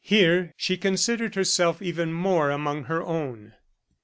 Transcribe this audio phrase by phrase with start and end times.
[0.03, 3.53] Here she considered herself even more among her own.